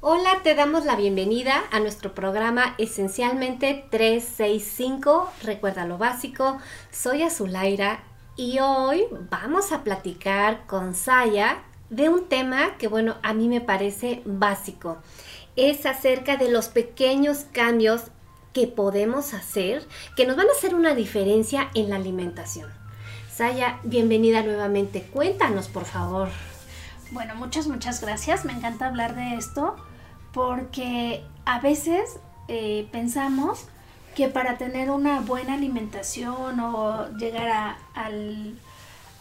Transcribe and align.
Hola, 0.00 0.42
te 0.44 0.54
damos 0.54 0.84
la 0.84 0.94
bienvenida 0.94 1.64
a 1.72 1.80
nuestro 1.80 2.14
programa 2.14 2.76
Esencialmente 2.78 3.84
365. 3.90 5.28
Recuerda 5.42 5.86
lo 5.86 5.98
básico, 5.98 6.58
soy 6.92 7.24
Azulaira 7.24 8.04
y 8.36 8.60
hoy 8.60 9.06
vamos 9.28 9.72
a 9.72 9.82
platicar 9.82 10.64
con 10.68 10.94
Saya 10.94 11.64
de 11.90 12.08
un 12.08 12.28
tema 12.28 12.76
que, 12.78 12.86
bueno, 12.86 13.16
a 13.24 13.34
mí 13.34 13.48
me 13.48 13.60
parece 13.60 14.22
básico. 14.24 14.98
Es 15.56 15.84
acerca 15.84 16.36
de 16.36 16.48
los 16.48 16.68
pequeños 16.68 17.46
cambios 17.50 18.02
que 18.52 18.68
podemos 18.68 19.34
hacer 19.34 19.84
que 20.16 20.26
nos 20.26 20.36
van 20.36 20.46
a 20.46 20.52
hacer 20.52 20.76
una 20.76 20.94
diferencia 20.94 21.70
en 21.74 21.90
la 21.90 21.96
alimentación. 21.96 22.70
Saya, 23.34 23.80
bienvenida 23.82 24.44
nuevamente. 24.44 25.02
Cuéntanos, 25.12 25.66
por 25.66 25.86
favor. 25.86 26.28
Bueno, 27.10 27.34
muchas, 27.34 27.66
muchas 27.66 28.00
gracias. 28.00 28.44
Me 28.44 28.52
encanta 28.52 28.86
hablar 28.86 29.14
de 29.14 29.34
esto 29.34 29.76
porque 30.32 31.24
a 31.46 31.60
veces 31.60 32.20
eh, 32.48 32.86
pensamos 32.92 33.66
que 34.14 34.28
para 34.28 34.58
tener 34.58 34.90
una 34.90 35.20
buena 35.20 35.54
alimentación 35.54 36.60
o 36.60 37.08
llegar 37.16 37.48
a, 37.48 37.78
al, 37.94 38.58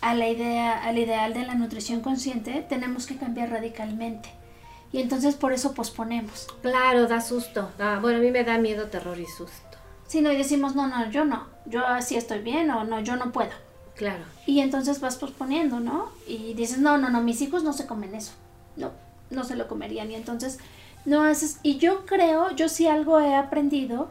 a 0.01 0.15
la 0.15 0.27
idea, 0.27 0.83
al 0.83 0.97
ideal 0.97 1.33
de 1.33 1.45
la 1.45 1.55
nutrición 1.55 2.01
consciente, 2.01 2.65
tenemos 2.67 3.05
que 3.05 3.17
cambiar 3.17 3.51
radicalmente. 3.51 4.29
Y 4.91 5.01
entonces 5.01 5.35
por 5.35 5.53
eso 5.53 5.73
posponemos. 5.73 6.47
Claro, 6.61 7.07
da 7.07 7.21
susto. 7.21 7.71
bueno, 8.01 8.19
a 8.19 8.21
mí 8.21 8.31
me 8.31 8.43
da 8.43 8.57
miedo, 8.57 8.87
terror 8.87 9.19
y 9.19 9.25
susto. 9.25 9.77
Sí, 10.07 10.21
no, 10.21 10.31
y 10.31 10.37
decimos, 10.37 10.75
no, 10.75 10.87
no, 10.87 11.09
yo 11.11 11.25
no, 11.25 11.47
yo 11.65 11.85
así 11.85 12.15
estoy 12.15 12.39
bien 12.39 12.71
o 12.71 12.85
no, 12.85 13.01
yo 13.01 13.17
no 13.17 13.31
puedo. 13.31 13.51
Claro. 13.97 14.23
Y 14.45 14.59
entonces 14.59 15.01
vas 15.01 15.17
posponiendo, 15.17 15.79
¿no? 15.79 16.11
Y 16.27 16.53
dices, 16.53 16.77
no, 16.77 16.97
no, 16.97 17.09
no, 17.09 17.21
mis 17.21 17.41
hijos 17.41 17.63
no 17.63 17.73
se 17.73 17.87
comen 17.87 18.13
eso. 18.13 18.31
No, 18.75 18.91
no 19.31 19.43
se 19.43 19.55
lo 19.55 19.67
comerían. 19.67 20.11
Y 20.11 20.15
entonces 20.15 20.59
no 21.05 21.23
haces. 21.23 21.59
Y 21.63 21.77
yo 21.77 22.05
creo, 22.05 22.51
yo 22.51 22.69
sí 22.69 22.87
algo 22.87 23.19
he 23.19 23.35
aprendido, 23.35 24.09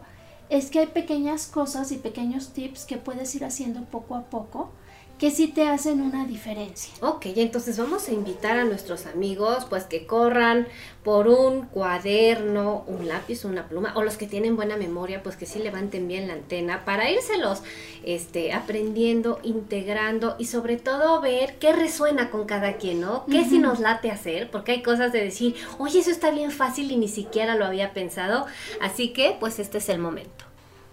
es 0.51 0.70
que 0.70 0.80
hay 0.80 0.87
pequeñas 0.88 1.46
cosas 1.46 1.92
y 1.92 1.98
pequeños 1.98 2.52
tips 2.52 2.84
que 2.84 2.96
puedes 2.96 3.34
ir 3.34 3.45
haciendo 3.45 3.82
poco 3.84 4.16
a 4.16 4.24
poco 4.24 4.70
que 5.18 5.30
sí 5.30 5.48
te 5.48 5.68
hacen 5.68 6.02
una 6.02 6.26
diferencia. 6.26 6.92
Ok, 7.00 7.26
entonces 7.36 7.78
vamos 7.78 8.09
a 8.09 8.12
invitar 8.12 8.59
a 8.59 8.64
nuestros 8.64 9.06
amigos 9.06 9.64
pues 9.68 9.84
que 9.84 10.06
corran 10.06 10.66
por 11.02 11.28
un 11.28 11.66
cuaderno, 11.66 12.84
un 12.86 13.08
lápiz, 13.08 13.45
una 13.45 13.68
pluma, 13.68 13.92
o 13.95 14.02
los 14.02 14.16
que 14.16 14.26
tienen 14.26 14.56
buena 14.56 14.76
memoria, 14.76 15.23
pues 15.23 15.36
que 15.36 15.46
sí 15.46 15.60
levanten 15.60 16.08
bien 16.08 16.26
la 16.26 16.34
antena 16.34 16.84
para 16.84 17.10
írselos 17.10 17.62
este, 18.04 18.52
aprendiendo, 18.52 19.38
integrando 19.42 20.36
y 20.38 20.46
sobre 20.46 20.76
todo 20.76 21.20
ver 21.20 21.56
qué 21.58 21.73
resuena 21.73 22.30
con 22.30 22.45
cada 22.45 22.76
quien, 22.76 23.01
¿no? 23.01 23.24
¿Qué 23.26 23.45
si 23.45 23.58
nos 23.58 23.80
late 23.80 24.10
hacer? 24.10 24.51
Porque 24.51 24.73
hay 24.73 24.82
cosas 24.82 25.12
de 25.12 25.23
decir, 25.23 25.54
oye, 25.78 26.01
eso 26.01 26.10
está 26.10 26.30
bien 26.30 26.51
fácil 26.51 26.90
y 26.90 26.96
ni 26.96 27.08
siquiera 27.08 27.54
lo 27.54 27.64
había 27.64 27.92
pensado. 27.92 28.46
Así 28.80 29.12
que 29.12 29.36
pues 29.38 29.58
este 29.58 29.78
es 29.78 29.88
el 29.88 29.98
momento. 29.98 30.45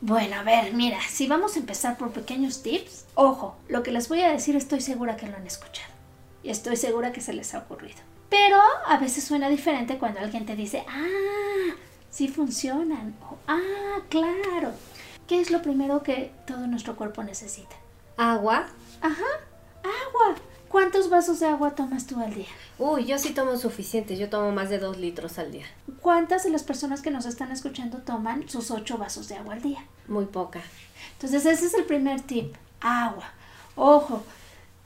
Bueno, 0.06 0.36
a 0.36 0.44
ver, 0.44 0.74
mira, 0.74 1.00
si 1.10 1.28
vamos 1.28 1.56
a 1.56 1.60
empezar 1.60 1.98
por 1.98 2.12
pequeños 2.12 2.62
tips, 2.62 3.06
ojo, 3.16 3.56
lo 3.70 3.84
que 3.84 3.92
les 3.94 4.10
voy 4.10 4.20
a 4.20 4.34
decir 4.34 4.54
estoy 4.58 4.82
segura 4.82 5.16
que 5.16 5.30
lo 5.30 5.38
han 5.38 5.48
escuchado 5.48 5.88
y 6.44 6.50
estoy 6.50 6.76
segura 6.76 7.14
que 7.14 7.22
se 7.22 7.32
les 7.32 7.56
ha 7.56 7.60
ocurrido. 7.60 8.00
Pero 8.28 8.58
a 8.86 8.98
veces 8.98 9.24
suena 9.24 9.48
diferente 9.48 9.98
cuando 9.98 10.20
alguien 10.20 10.46
te 10.46 10.58
dice, 10.58 10.84
ah, 10.90 11.74
sí 12.10 12.28
funcionan, 12.28 13.16
o 13.22 13.38
ah, 13.48 14.02
claro. 14.10 14.74
¿Qué 15.26 15.40
es 15.40 15.52
lo 15.52 15.62
primero 15.62 16.04
que 16.04 16.34
todo 16.46 16.68
nuestro 16.68 16.98
cuerpo 16.98 17.24
necesita? 17.24 17.78
Agua. 18.18 18.68
Ajá, 19.00 19.24
agua. 19.24 19.24
¿Cuántos 19.24 19.53
vasos 21.14 21.40
de 21.40 21.46
agua 21.46 21.76
tomas 21.76 22.08
tú 22.08 22.20
al 22.20 22.34
día? 22.34 22.48
Uy, 22.80 23.06
yo 23.06 23.18
sí 23.20 23.34
tomo 23.34 23.56
suficiente, 23.56 24.18
yo 24.18 24.30
tomo 24.30 24.52
más 24.52 24.70
de 24.70 24.80
dos 24.80 24.98
litros 24.98 25.38
al 25.38 25.52
día. 25.52 25.66
¿Cuántas 26.02 26.44
de 26.44 26.50
las 26.50 26.64
personas 26.64 27.02
que 27.02 27.12
nos 27.12 27.26
están 27.26 27.52
escuchando 27.52 28.00
toman 28.00 28.50
sus 28.50 28.72
ocho 28.72 28.98
vasos 28.98 29.30
de 29.30 29.36
agua 29.36 29.54
al 29.54 29.62
día? 29.62 29.86
Muy 30.08 30.26
poca. 30.26 30.62
Entonces 31.14 31.46
ese 31.46 31.68
es 31.68 31.74
el 31.76 31.86
primer 31.86 32.22
tip, 32.22 32.56
agua. 32.82 33.30
Ojo, 33.76 34.24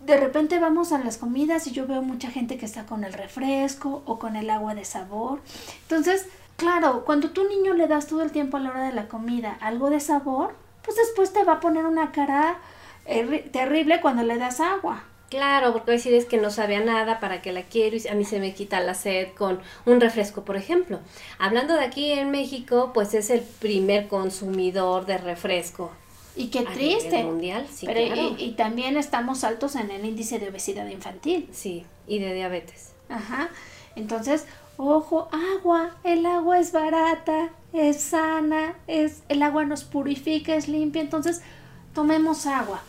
de 0.06 0.18
repente 0.18 0.60
vamos 0.60 0.92
a 0.92 1.00
las 1.00 1.18
comidas 1.18 1.66
y 1.68 1.72
yo 1.72 1.88
veo 1.88 2.02
mucha 2.02 2.30
gente 2.30 2.58
que 2.58 2.66
está 2.66 2.86
con 2.86 3.06
el 3.06 3.14
refresco 3.14 4.04
o 4.06 4.20
con 4.20 4.36
el 4.36 4.50
agua 4.50 4.76
de 4.76 4.84
sabor. 4.84 5.42
Entonces, 5.84 6.28
claro, 6.58 7.06
cuando 7.06 7.32
tu 7.32 7.48
niño 7.48 7.74
le 7.74 7.88
das 7.88 8.08
todo 8.08 8.22
el 8.22 8.32
tiempo 8.32 8.58
a 8.58 8.60
la 8.60 8.70
hora 8.70 8.84
de 8.84 8.94
la 8.94 9.08
comida 9.08 9.58
algo 9.62 9.90
de 9.90 10.02
sabor, 10.02 10.56
pues 10.84 10.98
después 10.98 11.32
te 11.32 11.46
va 11.46 11.54
a 11.54 11.60
poner 11.62 11.86
una 11.86 12.12
cara 12.12 12.60
terrible 13.54 14.02
cuando 14.02 14.24
le 14.24 14.38
das 14.38 14.60
agua. 14.60 15.04
Claro, 15.30 15.74
porque 15.74 15.92
decir 15.92 16.14
es 16.14 16.26
que 16.26 16.38
no 16.38 16.50
sabía 16.50 16.80
nada, 16.80 17.20
para 17.20 17.42
que 17.42 17.52
la 17.52 17.64
quiero 17.64 17.98
y 17.98 18.08
a 18.08 18.14
mí 18.14 18.24
se 18.24 18.40
me 18.40 18.54
quita 18.54 18.80
la 18.80 18.94
sed 18.94 19.30
con 19.38 19.60
un 19.86 20.00
refresco, 20.00 20.46
por 20.46 20.56
ejemplo. 20.56 21.00
Hablando 21.38 21.74
de 21.74 21.84
aquí 21.84 22.14
en 22.14 22.32
México, 22.32 22.92
pues 22.94 23.14
es 23.14 23.30
el 23.30 23.42
primer 23.42 24.08
consumidor 24.08 25.06
de 25.06 25.18
refresco. 25.18 25.92
Y 26.38 26.48
qué 26.48 26.62
triste. 26.62 27.24
mundial, 27.24 27.68
sí, 27.74 27.88
y, 28.38 28.52
también 28.52 28.96
estamos 28.96 29.44
altos 29.44 29.76
en 29.76 29.90
el 29.90 30.06
índice 30.06 30.38
de 30.40 30.50
obesidad 30.50 30.88
infantil. 30.88 31.50
Sí, 31.52 31.84
y 32.08 32.20
de 32.20 32.34
diabetes. 32.34 32.92
Ajá. 33.10 33.50
Entonces, 33.96 34.46
ojo, 34.78 35.30
agua. 35.58 35.98
El 36.04 36.26
agua 36.28 36.60
es 36.60 36.72
barata, 36.72 37.50
es 37.74 38.00
sana, 38.00 38.76
es 38.86 39.24
el 39.30 39.42
agua 39.42 39.66
nos 39.66 39.84
purifica, 39.84 40.56
es 40.56 40.68
limpia. 40.68 41.02
Entonces, 41.02 41.42
tomemos 41.96 42.46
agua. 42.46 42.82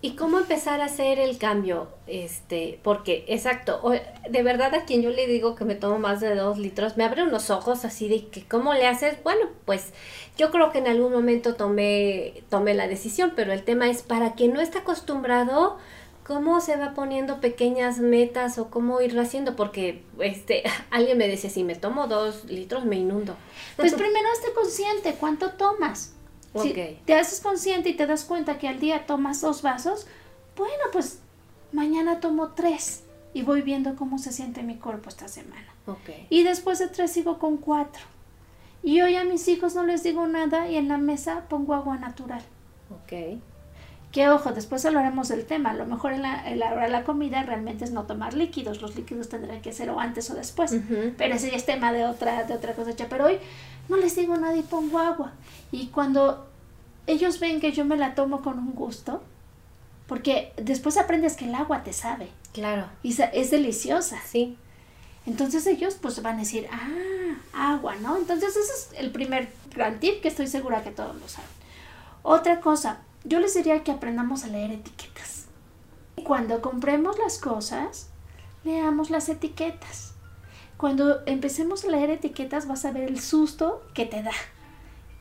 ¿Y 0.00 0.14
cómo 0.14 0.38
empezar 0.38 0.80
a 0.80 0.84
hacer 0.84 1.18
el 1.18 1.38
cambio? 1.38 1.88
Este, 2.06 2.78
porque, 2.84 3.24
exacto, 3.26 3.82
de 4.30 4.42
verdad 4.44 4.72
a 4.74 4.84
quien 4.84 5.02
yo 5.02 5.10
le 5.10 5.26
digo 5.26 5.56
que 5.56 5.64
me 5.64 5.74
tomo 5.74 5.98
más 5.98 6.20
de 6.20 6.36
dos 6.36 6.56
litros, 6.56 6.96
me 6.96 7.02
abre 7.02 7.24
unos 7.24 7.50
ojos 7.50 7.84
así 7.84 8.08
de 8.08 8.28
que, 8.28 8.46
¿cómo 8.46 8.74
le 8.74 8.86
haces? 8.86 9.16
Bueno, 9.24 9.46
pues 9.64 9.92
yo 10.36 10.52
creo 10.52 10.70
que 10.70 10.78
en 10.78 10.86
algún 10.86 11.12
momento 11.12 11.56
tomé, 11.56 12.44
tomé 12.48 12.74
la 12.74 12.86
decisión, 12.86 13.32
pero 13.34 13.52
el 13.52 13.64
tema 13.64 13.90
es 13.90 14.02
para 14.02 14.34
quien 14.34 14.52
no 14.52 14.60
está 14.60 14.80
acostumbrado, 14.80 15.78
¿cómo 16.24 16.60
se 16.60 16.76
va 16.76 16.94
poniendo 16.94 17.40
pequeñas 17.40 17.98
metas 17.98 18.58
o 18.58 18.70
cómo 18.70 19.00
irlo 19.00 19.20
haciendo? 19.20 19.56
Porque 19.56 20.04
este, 20.20 20.62
alguien 20.90 21.18
me 21.18 21.26
decía, 21.26 21.50
si 21.50 21.64
me 21.64 21.74
tomo 21.74 22.06
dos 22.06 22.44
litros 22.44 22.84
me 22.84 22.94
inundo. 22.94 23.34
Pues 23.74 23.94
primero 23.96 24.28
esté 24.32 24.52
consciente, 24.52 25.16
¿cuánto 25.18 25.54
tomas? 25.54 26.14
Si 26.62 26.98
te 27.04 27.14
haces 27.14 27.40
consciente 27.40 27.88
y 27.90 27.94
te 27.94 28.06
das 28.06 28.24
cuenta 28.24 28.58
que 28.58 28.68
al 28.68 28.80
día 28.80 29.06
tomas 29.06 29.40
dos 29.40 29.62
vasos, 29.62 30.06
bueno, 30.56 30.84
pues 30.92 31.20
mañana 31.72 32.20
tomo 32.20 32.48
tres 32.48 33.04
y 33.34 33.42
voy 33.42 33.62
viendo 33.62 33.96
cómo 33.96 34.18
se 34.18 34.32
siente 34.32 34.62
mi 34.62 34.76
cuerpo 34.76 35.08
esta 35.08 35.28
semana. 35.28 35.66
Y 36.30 36.42
después 36.42 36.78
de 36.78 36.88
tres 36.88 37.12
sigo 37.12 37.38
con 37.38 37.56
cuatro. 37.56 38.02
Y 38.82 39.00
hoy 39.00 39.16
a 39.16 39.24
mis 39.24 39.48
hijos 39.48 39.74
no 39.74 39.84
les 39.84 40.02
digo 40.02 40.26
nada 40.26 40.68
y 40.68 40.76
en 40.76 40.88
la 40.88 40.98
mesa 40.98 41.46
pongo 41.48 41.74
agua 41.74 41.96
natural. 41.96 42.42
Que 44.12 44.28
ojo, 44.30 44.52
después 44.52 44.84
hablaremos 44.86 45.28
del 45.28 45.44
tema. 45.44 45.70
A 45.70 45.74
lo 45.74 45.84
mejor 45.84 46.12
en 46.12 46.22
la, 46.22 46.42
hora 46.72 46.84
de 46.84 46.88
la 46.90 47.04
comida 47.04 47.42
realmente 47.42 47.84
es 47.84 47.90
no 47.90 48.04
tomar 48.04 48.34
líquidos. 48.34 48.80
Los 48.80 48.96
líquidos 48.96 49.28
tendrán 49.28 49.60
que 49.60 49.72
ser 49.72 49.90
o 49.90 50.00
antes 50.00 50.30
o 50.30 50.34
después. 50.34 50.74
Pero 51.18 51.34
ese 51.34 51.50
ya 51.50 51.56
es 51.56 51.66
tema 51.66 51.92
de 51.92 52.06
otra, 52.06 52.44
de 52.44 52.54
otra 52.54 52.74
cosecha. 52.74 53.06
Pero 53.10 53.26
hoy 53.26 53.38
no 53.88 53.96
les 53.96 54.16
digo 54.16 54.36
nada 54.36 54.56
y 54.56 54.62
pongo 54.62 54.98
agua. 54.98 55.32
Y 55.72 55.88
cuando 55.88 56.46
ellos 57.06 57.38
ven 57.38 57.60
que 57.60 57.72
yo 57.72 57.84
me 57.84 57.96
la 57.96 58.14
tomo 58.14 58.42
con 58.42 58.58
un 58.58 58.74
gusto, 58.74 59.22
porque 60.06 60.52
después 60.56 60.96
aprendes 60.96 61.36
que 61.36 61.44
el 61.44 61.54
agua 61.54 61.84
te 61.84 61.92
sabe. 61.92 62.28
Claro. 62.54 62.86
Y 63.02 63.14
es 63.20 63.50
deliciosa. 63.50 64.18
Sí. 64.24 64.56
Entonces 65.26 65.66
ellos 65.66 65.98
pues 66.00 66.22
van 66.22 66.36
a 66.36 66.40
decir, 66.40 66.66
ah, 66.72 67.72
agua, 67.74 67.96
¿no? 67.96 68.16
Entonces 68.16 68.56
ese 68.56 68.60
es 68.60 68.88
el 68.98 69.10
primer 69.10 69.52
gran 69.74 70.00
tip 70.00 70.22
que 70.22 70.28
estoy 70.28 70.46
segura 70.46 70.82
que 70.82 70.90
todos 70.90 71.14
lo 71.16 71.28
saben. 71.28 71.50
Otra 72.22 72.60
cosa, 72.60 73.00
yo 73.24 73.40
les 73.40 73.54
diría 73.54 73.82
que 73.84 73.92
aprendamos 73.92 74.44
a 74.44 74.48
leer 74.48 74.72
etiquetas. 74.72 75.46
Cuando 76.24 76.60
compremos 76.60 77.18
las 77.18 77.38
cosas, 77.38 78.08
leamos 78.64 79.10
las 79.10 79.28
etiquetas. 79.28 80.14
Cuando 80.76 81.22
empecemos 81.26 81.84
a 81.84 81.88
leer 81.88 82.10
etiquetas 82.10 82.68
vas 82.68 82.84
a 82.84 82.92
ver 82.92 83.04
el 83.04 83.20
susto 83.20 83.82
que 83.94 84.06
te 84.06 84.22
da. 84.22 84.32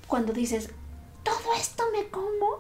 Cuando 0.08 0.32
dices, 0.34 0.70
todo 1.24 1.54
esto 1.60 1.84
me 1.92 2.08
como, 2.10 2.60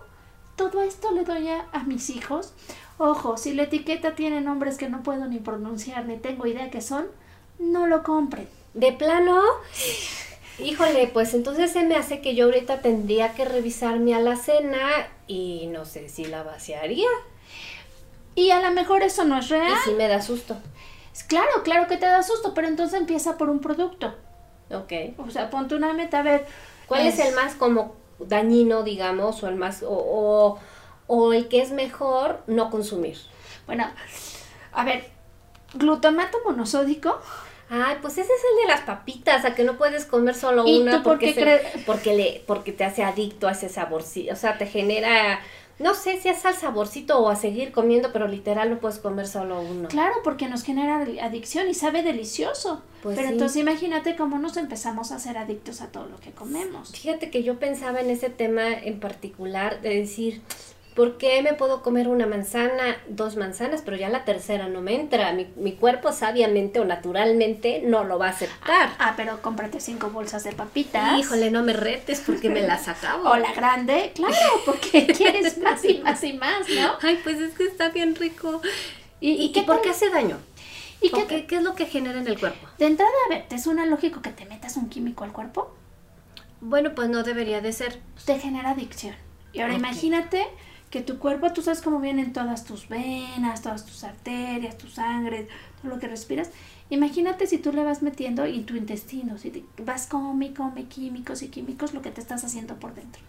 todo 0.56 0.81
esto 0.81 1.12
le 1.12 1.23
doy 1.23 1.47
a, 1.50 1.83
mis 1.85 2.09
hijos. 2.09 2.53
Ojo, 2.97 3.38
si 3.38 3.53
la 3.53 3.63
etiqueta 3.63 4.15
tiene 4.15 4.41
nombres 4.41 4.77
que 4.77 4.89
no 4.89 5.03
puedo 5.03 5.27
ni 5.27 5.39
pronunciar 5.39 6.06
ni 6.06 6.17
tengo 6.17 6.47
idea 6.47 6.71
que 6.71 6.81
son, 6.81 7.06
no 7.59 7.85
lo 7.88 8.03
compren. 8.03 8.50
De 8.73 8.91
plano, 8.91 9.41
híjole, 10.59 11.07
pues 11.07 11.33
entonces 11.33 11.71
se 11.71 11.83
me 11.83 11.95
hace 11.95 12.21
que 12.21 12.35
yo 12.35 12.45
ahorita 12.45 12.81
tendría 12.81 13.33
que 13.33 13.45
revisar 13.45 14.00
mi 14.00 14.13
alacena 14.13 15.07
y 15.27 15.68
no 15.68 15.85
sé 15.85 16.09
si 16.09 16.25
la 16.25 16.44
vaciaría. 16.44 17.09
Y 18.35 18.51
a 18.51 18.62
lo 18.62 18.71
mejor 18.71 19.03
eso 19.03 19.24
no 19.24 19.39
es 19.39 19.50
real. 19.50 19.71
Y 19.71 19.89
sí 19.89 19.95
me 19.95 20.07
da 20.07 20.21
susto. 20.21 20.56
Claro, 21.27 21.63
claro 21.63 21.88
que 21.88 21.97
te 21.97 22.06
da 22.06 22.21
susto, 22.24 22.53
pero 22.53 22.68
entonces 22.68 23.00
empieza 23.00 23.38
por 23.38 23.50
un 23.50 23.59
producto. 23.59 24.13
Ok. 24.71 24.94
O 25.18 25.29
sea, 25.31 25.50
ponte 25.50 25.75
una 25.75 25.94
meta 25.94 26.19
a 26.19 26.24
ver. 26.24 26.45
¿Cuál 26.88 27.07
es, 27.07 27.19
el 27.19 27.35
más 27.35 27.56
como 27.56 27.95
dañino, 28.19 28.83
digamos, 28.83 29.44
o 29.44 29.47
el 29.47 29.56
más, 29.56 29.83
o, 29.85 30.59
o, 31.07 31.33
el 31.33 31.50
que 31.50 31.62
es 31.62 31.71
mejor 31.71 32.41
no 32.47 32.69
consumir? 32.69 33.18
Bueno, 33.65 33.85
a 34.71 34.85
ver, 34.85 35.09
glutamato 35.74 36.38
monosódico. 36.45 37.19
Ay, 37.69 37.97
pues 38.01 38.13
ese 38.13 38.31
es 38.33 38.41
el 38.51 38.61
de 38.67 38.73
las 38.73 38.81
papitas, 38.81 39.43
a 39.45 39.53
que 39.55 39.63
no 39.63 39.77
puedes 39.77 40.05
comer 40.05 40.35
solo 40.35 40.65
¿Y 40.65 40.79
una 40.79 40.97
tú 40.97 41.03
por 41.03 41.13
porque, 41.13 41.27
qué 41.27 41.33
se- 41.33 41.41
crees? 41.41 41.61
porque 41.85 42.13
le 42.15 42.43
porque 42.47 42.71
te 42.71 42.83
hace 42.85 43.03
adicto 43.03 43.47
a 43.47 43.51
ese 43.51 43.67
saborcito, 43.69 44.33
o 44.33 44.35
sea, 44.37 44.57
te 44.57 44.65
genera 44.65 45.39
no 45.79 45.93
sé 45.93 46.19
si 46.19 46.27
es 46.29 46.43
al 46.43 46.55
saborcito 46.55 47.19
o 47.19 47.29
a 47.29 47.35
seguir 47.35 47.71
comiendo, 47.71 48.11
pero 48.11 48.27
literal 48.27 48.71
no 48.71 48.79
puedes 48.79 48.97
comer 48.97 49.27
solo 49.27 49.61
uno. 49.61 49.87
Claro, 49.89 50.15
porque 50.23 50.47
nos 50.47 50.63
genera 50.63 51.05
adicción 51.21 51.69
y 51.69 51.75
sabe 51.75 52.01
delicioso. 52.01 52.81
Pues 53.03 53.15
Pero 53.15 53.27
sí. 53.27 53.33
entonces 53.33 53.57
imagínate 53.57 54.15
cómo 54.15 54.39
nos 54.39 54.57
empezamos 54.57 55.11
a 55.11 55.17
hacer 55.17 55.37
adictos 55.37 55.81
a 55.81 55.91
todo 55.91 56.07
lo 56.07 56.17
que 56.19 56.31
comemos. 56.31 56.93
Fíjate 56.93 57.29
que 57.29 57.43
yo 57.43 57.59
pensaba 57.59 58.01
en 58.01 58.09
ese 58.09 58.31
tema 58.31 58.73
en 58.73 58.99
particular 58.99 59.79
de 59.81 59.89
decir, 59.99 60.41
¿por 60.97 61.19
qué 61.19 61.44
me 61.44 61.53
puedo 61.53 61.83
comer 61.83 62.07
una 62.07 62.25
manzana, 62.25 62.97
dos 63.07 63.35
manzanas, 63.35 63.83
pero 63.85 63.95
ya 63.97 64.09
la 64.09 64.25
tercera 64.25 64.67
no 64.67 64.81
me 64.81 64.95
entra? 64.95 65.31
Mi, 65.31 65.45
mi 65.55 65.73
cuerpo 65.73 66.11
sabiamente 66.11 66.79
o 66.79 66.85
naturalmente 66.85 67.83
no 67.85 68.03
lo 68.03 68.17
va 68.17 68.25
a 68.25 68.29
aceptar. 68.31 68.95
Ah, 68.97 69.13
pero 69.15 69.39
cómprate 69.44 69.79
cinco 69.79 70.09
bolsas 70.09 70.44
de 70.44 70.53
papitas. 70.53 71.19
Híjole, 71.19 71.51
no 71.51 71.61
me 71.61 71.73
retes 71.73 72.23
porque 72.25 72.49
me 72.49 72.61
las 72.61 72.88
acabo. 72.88 73.29
O 73.38 73.38
la 73.38 73.53
grande, 73.53 74.11
claro, 74.15 74.35
porque 74.65 75.05
quieres 75.17 75.59
más 75.59 75.85
y 75.85 75.99
más 75.99 76.23
y 76.23 76.33
más, 76.33 76.67
¿no? 76.67 76.94
Ay, 77.01 77.19
pues 77.23 77.39
es 77.41 77.53
que 77.53 77.65
está 77.65 77.89
bien 77.89 78.15
rico. 78.15 78.61
¿Y, 79.19 79.33
¿Y, 79.33 79.51
qué 79.51 79.61
por 79.61 79.81
qué 79.81 79.91
hace 79.91 80.09
daño? 80.09 80.39
¿Y 81.01 81.09
¿O 81.09 81.11
qué, 81.11 81.27
qué, 81.27 81.45
qué 81.45 81.57
es 81.57 81.63
lo 81.63 81.75
que 81.75 81.85
genera 81.85 82.19
en 82.19 82.27
el 82.27 82.39
cuerpo? 82.39 82.67
De 82.79 82.88
entrada, 82.88 83.11
a 83.27 83.29
ver, 83.29 83.47
¿te 83.47 83.59
suena 83.59 83.85
lógico 83.85 84.23
que 84.23 84.31
te 84.31 84.45
metas 84.45 84.77
un 84.77 84.89
químico 84.89 85.23
al 85.23 85.31
cuerpo? 85.31 85.75
Bueno, 86.59 86.95
pues 86.95 87.09
no 87.09 87.21
debería 87.21 87.61
de 87.61 87.71
ser. 87.71 88.01
Te 88.25 88.39
genera 88.39 88.71
adicción. 88.71 89.13
Y 89.53 89.59
ahora 89.59 89.75
imagínate 89.75 90.47
que 90.89 91.01
tu 91.01 91.19
cuerpo, 91.19 91.51
tú 91.51 91.62
sabes 91.62 91.81
cómo 91.81 92.00
vienen 92.00 92.34
todas 92.34 92.63
tus 92.63 92.88
venas, 92.88 93.62
todas 93.62 93.86
tus 93.86 94.04
arterias, 94.04 94.78
tu 94.78 94.88
sangre, 94.88 95.48
todo 95.81 95.94
lo 95.94 96.00
que 96.00 96.07
respiras. 96.07 96.50
Imagínate 96.89 97.48
si 97.48 97.57
tú 97.57 97.74
le 97.74 97.84
vas 97.84 98.01
metiendo 98.01 98.48
y 98.48 98.62
tu 98.62 98.75
intestino, 98.75 99.38
si 99.38 99.51
te- 99.51 99.66
vas 99.84 100.07
come, 100.07 100.54
come 100.54 100.86
químicos 100.86 101.42
y 101.42 101.50
químicos, 101.50 101.94
lo 101.94 102.01
que 102.01 102.12
te 102.12 102.22
estás 102.22 102.44
haciendo 102.45 102.75
por 102.75 102.95
dentro. 102.95 103.22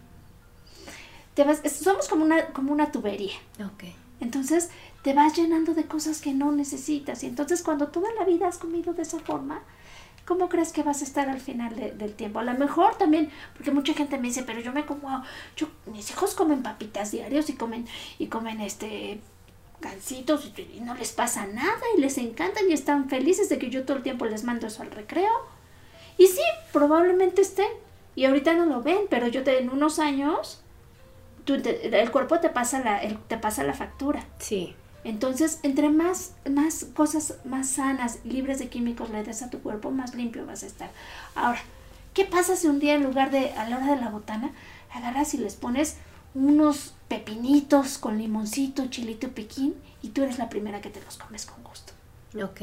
Te 1.35 1.45
vas, 1.45 1.61
somos 1.71 2.09
como 2.09 2.25
una, 2.25 2.47
como 2.47 2.73
una 2.73 2.93
tubería. 2.93 3.35
Ok. 3.61 3.85
Entonces 4.21 4.71
te 5.03 5.15
vas 5.15 5.37
llenando 5.37 5.75
de 5.75 5.85
cosas 5.87 6.21
que 6.21 6.35
no 6.35 6.53
necesitas. 6.53 7.23
Y 7.23 7.27
entonces 7.27 7.63
cuando 7.63 7.89
toda 7.89 8.09
la 8.19 8.25
vida 8.25 8.49
has 8.49 8.59
comido 8.59 8.93
de 8.95 9.03
esa 9.03 9.21
forma, 9.21 9.63
¿cómo 10.29 10.49
crees 10.51 10.73
que 10.73 10.83
vas 10.83 11.01
a 11.01 11.05
estar 11.05 11.29
al 11.31 11.41
final 11.41 11.75
de- 11.75 11.93
del 11.93 12.13
tiempo? 12.15 12.39
A 12.39 12.45
lo 12.45 12.53
mejor 12.55 12.97
también, 12.99 13.31
porque 13.55 13.71
mucha 13.71 13.95
gente 13.95 14.19
me 14.19 14.29
dice, 14.29 14.43
pero 14.45 14.61
yo 14.61 14.73
me 14.73 14.85
como, 14.85 15.25
yo, 15.57 15.69
mis 15.87 16.11
hijos 16.11 16.35
comen 16.35 16.63
papitas 16.63 17.11
diarios 17.11 17.49
y 17.49 17.55
comen, 17.55 17.87
y 18.19 18.27
comen 18.29 18.61
este 18.61 19.21
gancitos 19.81 20.53
y, 20.57 20.81
no 20.81 20.95
les 20.95 21.13
pasa 21.13 21.47
nada 21.47 21.81
y 21.97 22.01
les 22.01 22.19
encantan 22.19 22.69
y 22.69 22.73
están 22.73 23.09
felices 23.09 23.49
de 23.49 23.59
que 23.59 23.71
yo 23.71 23.85
todo 23.85 23.97
el 23.97 24.03
tiempo 24.03 24.27
les 24.27 24.45
mando 24.45 24.67
eso 24.67 24.83
al 24.83 24.91
recreo. 24.91 25.33
Y 26.19 26.27
sí, 26.27 26.43
probablemente 26.73 27.41
estén. 27.43 27.71
Y 28.17 28.25
ahorita 28.25 28.55
no 28.55 28.67
lo 28.67 28.83
ven, 28.83 29.03
pero 29.09 29.29
yo 29.29 29.45
te, 29.45 29.59
en 29.61 29.71
unos 29.71 30.01
años, 30.01 30.61
tú 31.45 31.55
el 31.55 32.11
cuerpo 32.11 32.41
te 32.41 32.49
pasa 32.51 32.81
la, 32.81 32.99
el- 32.99 33.19
te 33.19 33.39
pasa 33.39 33.63
la 33.63 33.73
factura. 33.73 34.25
Sí. 34.39 34.75
Entonces, 35.05 35.61
entre 35.63 35.91
más, 35.91 36.33
más 36.51 36.87
cosas 36.95 37.37
más 37.45 37.71
sanas, 37.71 38.19
libres 38.25 38.59
de 38.59 38.69
químicos 38.69 39.11
le 39.11 39.23
des 39.23 39.43
a 39.43 39.51
tu 39.51 39.61
cuerpo, 39.61 39.91
más 39.91 40.15
limpio 40.15 40.45
vas 40.45 40.63
a 40.63 40.67
estar. 40.67 40.91
Ahora, 41.35 41.61
¿qué 42.15 42.25
pasa 42.25 42.57
si 42.57 42.67
un 42.67 42.79
día 42.79 42.95
en 42.95 43.05
lugar 43.05 43.31
de, 43.31 43.53
a 43.53 43.69
la 43.69 43.77
hora 43.77 43.95
de 43.95 44.01
la 44.01 44.11
botana, 44.11 44.51
agarras 44.93 45.35
y 45.35 45.39
les 45.39 45.57
pones 45.57 45.97
unos 46.35 46.95
pepinitos 47.09 47.99
con 47.99 48.19
limoncito, 48.19 48.87
chilito 48.87 49.29
piquín 49.29 49.75
y 50.03 50.11
tú 50.11 50.23
eres 50.23 50.39
la 50.39 50.49
primera 50.49 50.81
que 50.81 50.91
te 50.91 51.01
los 51.03 51.17
comes 51.17 51.47
con 51.47 51.63
gusto? 51.65 51.93
Ok. 52.43 52.61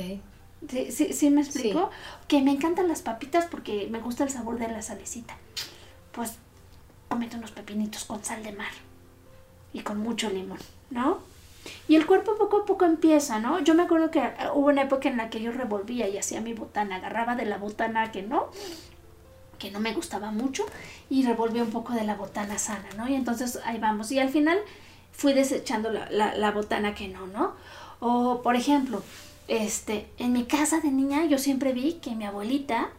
¿Sí, 0.70 0.92
sí, 0.92 1.14
sí 1.14 1.30
me 1.30 1.42
explico? 1.42 1.90
Que 2.28 2.42
me 2.42 2.52
encantan 2.52 2.88
las 2.88 3.02
papitas 3.02 3.46
porque 3.46 3.88
me 3.92 4.00
gusta 4.00 4.24
el 4.24 4.30
sabor 4.30 4.60
de 4.60 4.68
la 4.68 4.82
salecita. 4.82 5.38
Pues 6.12 6.34
cómete 7.10 7.38
unos 7.38 7.52
pepinitos 7.52 8.06
con 8.06 8.24
sal 8.24 8.44
de 8.44 8.52
mar 8.52 8.72
y 9.74 9.82
con 9.82 10.00
mucho 10.00 10.30
limón, 10.30 10.60
¿no? 10.90 11.20
Y 11.88 11.96
el 11.96 12.06
cuerpo 12.06 12.36
poco 12.38 12.58
a 12.62 12.66
poco 12.66 12.86
empieza, 12.86 13.40
¿no? 13.40 13.60
Yo 13.60 13.74
me 13.74 13.84
acuerdo 13.84 14.12
que 14.12 14.20
ah, 14.20 14.52
hubo 14.54 14.68
una 14.68 14.84
época 14.84 15.10
en 15.10 15.18
la 15.18 15.30
que 15.30 15.42
yo 15.42 15.52
revolvía 15.52 16.08
y 16.08 16.18
hacía 16.18 16.42
mi 16.42 16.54
botana, 16.54 16.98
agarraba 16.98 17.36
de 17.36 17.46
la 17.46 17.58
botana 17.58 18.12
que 18.12 18.22
no, 18.24 18.50
que 19.60 19.72
no 19.72 19.80
me 19.80 19.94
gustaba 19.94 20.32
mucho 20.32 20.66
y 21.10 21.24
revolvía 21.26 21.64
un 21.64 21.72
poco 21.72 21.94
de 21.94 22.04
la 22.04 22.16
botana 22.16 22.58
sana, 22.60 22.88
¿no? 22.98 23.08
Y 23.08 23.16
entonces 23.16 23.60
ahí 23.66 23.80
vamos. 23.80 24.12
Y 24.12 24.20
al 24.20 24.30
final 24.30 24.60
fui 25.12 25.34
desechando 25.34 25.92
la, 25.92 26.10
la, 26.12 26.36
la 26.36 26.52
botana 26.52 26.94
que 26.94 27.08
no, 27.08 27.26
¿no? 27.28 27.54
O, 28.00 28.42
por 28.42 28.56
ejemplo, 28.56 29.02
este, 29.48 30.08
en 30.18 30.34
mi 30.34 30.46
casa 30.46 30.82
de 30.82 30.92
niña 30.92 31.26
yo 31.26 31.38
siempre 31.38 31.72
vi 31.72 31.94
que 31.94 32.16
mi 32.16 32.26
abuelita, 32.26 32.90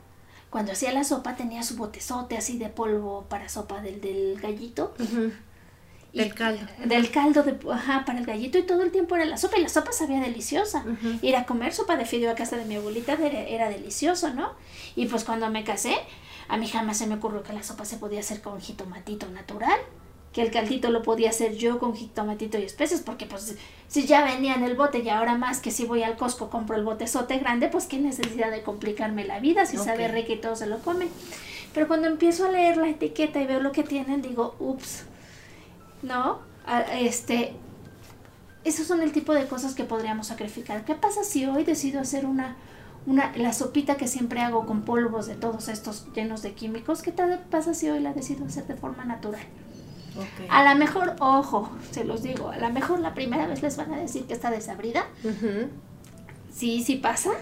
cuando 0.49 0.73
hacía 0.73 0.93
la 0.93 1.05
sopa, 1.05 1.37
tenía 1.37 1.63
su 1.63 1.77
botezote 1.77 2.37
así 2.37 2.57
de 2.57 2.69
polvo 2.71 3.27
para 3.29 3.49
sopa 3.49 3.81
del, 3.83 4.01
del 4.01 4.41
gallito. 4.41 4.95
Ujú. 4.99 5.25
Y- 5.27 5.33
Del 6.17 6.35
caldo. 6.35 6.67
Del 6.85 7.11
caldo, 7.11 7.43
de, 7.43 7.57
ajá, 7.73 8.05
para 8.07 8.19
el 8.19 8.27
gallito 8.27 8.59
y 8.59 8.63
todo 8.63 8.83
el 8.83 8.91
tiempo 8.91 9.17
era 9.17 9.25
la 9.25 9.37
sopa 9.37 9.59
y 9.59 9.63
la 9.63 9.69
sopa 9.69 9.93
sabía 9.93 10.21
deliciosa. 10.21 10.85
Ir 11.23 11.37
a 11.37 11.45
comer 11.45 11.73
sopa 11.73 11.97
de 11.97 12.05
fideo 12.05 12.31
a 12.31 12.35
casa 12.35 12.57
de 12.57 12.65
mi 12.65 12.77
abuelita 12.77 13.13
era, 13.15 13.41
era 13.41 13.69
delicioso, 13.69 14.33
¿no? 14.33 14.53
Y 14.95 15.07
pues 15.07 15.25
cuando 15.25 15.49
me 15.51 15.63
casé, 15.65 15.97
a 16.49 16.57
mí 16.57 16.69
jamás 16.69 16.99
se 16.99 17.07
me 17.07 17.17
ocurrió 17.17 17.43
que 17.43 17.53
la 17.53 17.63
sopa 17.63 17.85
se 17.85 17.97
podía 17.99 18.21
hacer 18.21 18.41
con 18.41 18.61
jitomatito 18.61 19.29
natural, 19.29 19.79
que 20.33 20.43
el 20.43 20.51
caldito 20.51 20.91
lo 20.91 21.03
podía 21.03 21.31
hacer 21.31 21.57
yo 21.57 21.79
con 21.79 21.95
jitomatito 21.95 22.59
y 22.59 22.63
especies, 22.63 23.01
porque 23.01 23.27
pues 23.27 23.57
si 23.89 24.07
ya 24.07 24.25
venía 24.25 24.55
en 24.55 24.65
el 24.65 24.75
bote 24.75 24.99
y 24.99 25.09
ahora 25.09 25.37
más 25.37 25.61
que 25.61 25.71
si 25.71 25.85
voy 25.87 26.03
al 26.03 26.17
Costco 26.17 26.51
compro 26.51 26.77
el 26.77 26.85
botezote 26.85 27.39
grande, 27.39 27.69
pues 27.69 27.87
qué 27.87 27.99
necesidad 27.99 28.51
de 28.51 28.63
complicarme 28.63 29.25
la 29.25 29.41
vida 29.41 29.65
si 29.67 29.77
Ok. 29.79 29.85
sabe 29.85 30.09
rico 30.09 30.33
y 30.33 30.37
todos 30.37 30.59
se 30.61 30.67
lo 30.67 30.79
comen. 30.81 31.09
Pero 31.75 31.89
cuando 31.89 32.07
empiezo 32.07 32.47
a 32.47 32.51
leer 32.51 32.77
la 32.79 32.89
etiqueta 32.89 33.41
y 33.41 33.47
veo 33.47 33.61
lo 33.61 33.73
que 33.73 33.83
tienen, 33.83 34.23
digo, 34.23 34.55
ups, 34.59 35.05
¿no? 36.03 36.41
Este, 36.93 37.55
esos 38.65 38.87
son 38.87 39.03
el 39.03 39.13
tipo 39.13 39.33
de 39.33 39.47
cosas 39.47 39.75
que 39.75 39.85
podríamos 39.85 40.29
sacrificar. 40.29 40.85
¿Qué 40.85 40.95
pasa 40.95 41.25
si 41.25 41.47
hoy 41.47 41.65
decido 41.65 42.01
hacer 42.01 42.27
una, 42.27 42.57
una, 43.07 43.33
la 43.37 43.53
sopita 43.53 43.97
que 43.97 44.09
siempre 44.09 44.41
hago 44.41 44.67
con 44.67 44.83
polvos 44.83 45.27
de 45.27 45.35
todos 45.35 45.69
estos 45.69 46.13
llenos 46.15 46.43
de 46.43 46.53
químicos? 46.53 47.03
¿Qué 47.03 47.13
tal 47.13 47.45
pasa 47.51 47.75
si 47.75 47.89
hoy 47.89 48.01
la 48.01 48.13
decido 48.13 48.45
hacer 48.45 48.67
de 48.67 48.75
forma 48.75 49.05
natural? 49.05 49.43
A 50.49 50.65
lo 50.65 50.79
mejor, 50.79 51.15
ojo, 51.21 51.71
se 51.91 52.05
los 52.05 52.23
digo, 52.23 52.49
a 52.51 52.57
lo 52.57 52.71
mejor 52.71 53.01
la 53.01 53.15
primera 53.15 53.47
vez 53.47 53.63
les 53.63 53.77
van 53.77 53.93
a 53.93 53.99
decir 53.99 54.27
que 54.27 54.33
está 54.33 54.51
desabrida. 54.51 55.07
Ujú. 55.23 55.69
Sí, 56.53 56.83
sí 56.83 56.97
pasa. 56.97 57.33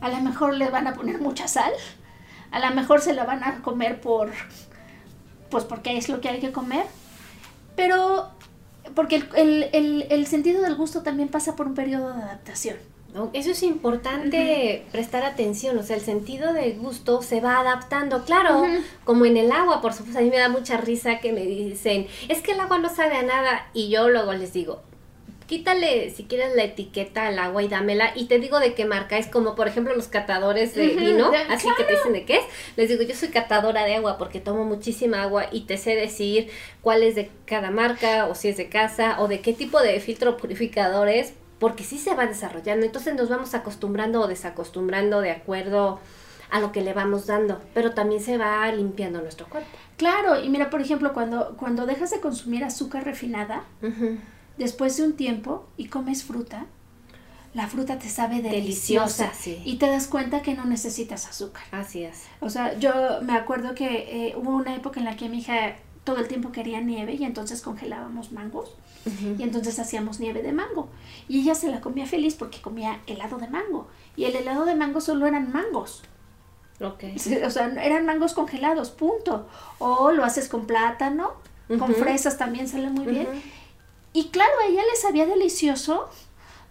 A 0.00 0.08
lo 0.08 0.20
mejor 0.20 0.54
le 0.54 0.70
van 0.70 0.86
a 0.86 0.94
poner 0.94 1.20
mucha 1.20 1.48
sal. 1.48 1.72
A 2.50 2.60
lo 2.60 2.74
mejor 2.74 3.00
se 3.00 3.12
la 3.12 3.24
van 3.24 3.44
a 3.44 3.60
comer 3.62 4.00
por, 4.00 4.30
pues 5.50 5.64
porque 5.64 5.98
es 5.98 6.08
lo 6.08 6.20
que 6.20 6.30
hay 6.30 6.40
que 6.40 6.52
comer. 6.52 6.86
Pero, 7.78 8.28
porque 8.94 9.16
el, 9.16 9.28
el, 9.36 9.68
el, 9.72 10.06
el 10.10 10.26
sentido 10.26 10.60
del 10.62 10.74
gusto 10.74 11.02
también 11.02 11.28
pasa 11.28 11.56
por 11.56 11.68
un 11.68 11.74
periodo 11.74 12.12
de 12.12 12.22
adaptación. 12.22 12.76
Eso 13.32 13.50
es 13.50 13.62
importante 13.62 14.84
prestar 14.92 15.24
atención, 15.24 15.78
o 15.78 15.82
sea, 15.82 15.96
el 15.96 16.02
sentido 16.02 16.52
de 16.52 16.72
gusto 16.72 17.22
se 17.22 17.40
va 17.40 17.58
adaptando, 17.58 18.24
claro, 18.24 18.64
como 19.04 19.24
en 19.24 19.36
el 19.36 19.50
agua, 19.50 19.80
por 19.80 19.92
supuesto, 19.92 20.20
a 20.20 20.22
mí 20.22 20.30
me 20.30 20.38
da 20.38 20.48
mucha 20.48 20.76
risa 20.76 21.18
que 21.18 21.32
me 21.32 21.40
dicen, 21.46 22.06
es 22.28 22.42
que 22.42 22.52
el 22.52 22.60
agua 22.60 22.78
no 22.78 22.94
sabe 22.94 23.16
a 23.16 23.22
nada, 23.22 23.66
y 23.72 23.88
yo 23.88 24.08
luego 24.08 24.34
les 24.34 24.52
digo, 24.52 24.82
quítale 25.48 26.10
si 26.10 26.24
quieres 26.24 26.54
la 26.54 26.62
etiqueta 26.62 27.26
al 27.26 27.38
agua 27.40 27.62
y 27.64 27.68
dámela, 27.68 28.12
y 28.14 28.26
te 28.26 28.38
digo 28.38 28.60
de 28.60 28.74
qué 28.74 28.84
marca, 28.84 29.18
es 29.18 29.26
como 29.26 29.56
por 29.56 29.66
ejemplo 29.66 29.96
los 29.96 30.06
catadores 30.06 30.74
de 30.74 30.88
vino, 30.90 31.30
de- 31.32 31.38
así 31.38 31.66
que 31.76 31.82
te 31.84 31.92
dicen 31.94 32.12
de 32.12 32.24
qué 32.24 32.36
es, 32.36 32.44
les 32.76 32.88
digo, 32.88 33.02
yo 33.02 33.16
soy 33.16 33.28
catadora 33.30 33.84
de 33.84 33.96
agua 33.96 34.18
porque 34.18 34.38
tomo 34.38 34.64
muchísima 34.64 35.22
agua 35.22 35.46
y 35.50 35.62
te 35.62 35.76
sé 35.78 35.96
decir 35.96 36.50
cuál 36.82 37.02
es 37.02 37.16
de 37.16 37.30
cada 37.46 37.70
marca, 37.72 38.26
o 38.26 38.34
si 38.36 38.48
es 38.48 38.56
de 38.56 38.68
casa, 38.68 39.16
o 39.20 39.26
de 39.26 39.40
qué 39.40 39.52
tipo 39.52 39.80
de 39.80 39.98
filtro 39.98 40.36
purificador 40.36 41.08
es, 41.08 41.32
porque 41.58 41.82
sí 41.82 41.98
se 41.98 42.14
va 42.14 42.26
desarrollando, 42.26 42.86
entonces 42.86 43.16
nos 43.16 43.28
vamos 43.28 43.54
acostumbrando 43.54 44.20
o 44.20 44.28
desacostumbrando 44.28 45.20
de 45.20 45.32
acuerdo 45.32 45.98
a 46.50 46.60
lo 46.60 46.72
que 46.72 46.82
le 46.82 46.92
vamos 46.92 47.26
dando, 47.26 47.60
pero 47.74 47.92
también 47.92 48.22
se 48.22 48.38
va 48.38 48.70
limpiando 48.72 49.20
nuestro 49.20 49.46
cuerpo. 49.48 49.68
Claro, 49.96 50.40
y 50.40 50.48
mira, 50.50 50.70
por 50.70 50.80
ejemplo, 50.80 51.12
cuando, 51.12 51.56
cuando 51.58 51.84
dejas 51.84 52.10
de 52.10 52.20
consumir 52.20 52.64
azúcar 52.64 53.04
refinada. 53.04 53.64
Después 54.58 54.96
de 54.96 55.04
un 55.04 55.14
tiempo 55.14 55.66
y 55.76 55.86
comes 55.86 56.24
fruta, 56.24 56.66
la 57.54 57.66
fruta 57.66 57.98
te 57.98 58.08
sabe 58.08 58.42
deliciosa, 58.42 59.24
Deliciosa, 59.24 59.32
sí. 59.34 59.62
y 59.64 59.76
te 59.76 59.86
das 59.86 60.06
cuenta 60.06 60.42
que 60.42 60.54
no 60.54 60.64
necesitas 60.64 61.26
azúcar. 61.26 61.64
Así 61.72 62.04
es. 62.04 62.24
O 62.40 62.50
sea, 62.50 62.78
yo 62.78 62.92
me 63.22 63.32
acuerdo 63.32 63.74
que 63.74 64.28
eh, 64.28 64.34
hubo 64.36 64.50
una 64.50 64.74
época 64.74 65.00
en 65.00 65.06
la 65.06 65.16
que 65.16 65.28
mi 65.28 65.38
hija 65.38 65.76
todo 66.04 66.18
el 66.18 66.28
tiempo 66.28 66.52
quería 66.52 66.80
nieve 66.80 67.14
y 67.14 67.24
entonces 67.24 67.60
congelábamos 67.60 68.32
mangos 68.32 68.74
y 69.38 69.42
entonces 69.42 69.78
hacíamos 69.78 70.20
nieve 70.20 70.42
de 70.42 70.52
mango 70.52 70.88
y 71.28 71.40
ella 71.40 71.54
se 71.54 71.70
la 71.70 71.80
comía 71.80 72.06
feliz 72.06 72.34
porque 72.34 72.60
comía 72.60 73.00
helado 73.06 73.38
de 73.38 73.48
mango 73.48 73.88
y 74.16 74.24
el 74.24 74.36
helado 74.36 74.64
de 74.64 74.74
mango 74.74 75.00
solo 75.00 75.26
eran 75.26 75.52
mangos. 75.52 76.02
Ok. 76.80 77.04
O 77.46 77.50
sea, 77.50 77.66
eran 77.82 78.06
mangos 78.06 78.34
congelados, 78.34 78.90
punto. 78.90 79.48
O 79.78 80.12
lo 80.12 80.24
haces 80.24 80.48
con 80.48 80.66
plátano, 80.66 81.32
con 81.78 81.94
fresas 81.94 82.38
también 82.38 82.68
sale 82.68 82.88
muy 82.88 83.06
bien. 83.06 83.28
Y 84.12 84.28
claro, 84.30 84.52
a 84.62 84.66
ella 84.66 84.82
le 84.82 84.96
sabía 85.00 85.26
delicioso 85.26 86.08